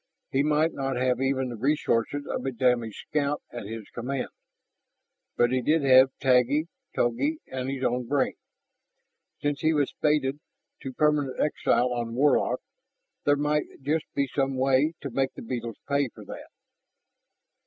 [0.31, 4.29] He might not have even the resources of a damaged scout at his command.
[5.37, 8.33] But he did have Taggi, Togi, and his own brain.
[9.43, 10.39] Since he was fated
[10.81, 12.61] to permanent exile on Warlock,
[13.25, 16.47] there might just be some way to make the beetles pay for that.